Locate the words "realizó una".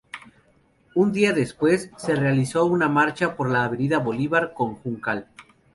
2.15-2.89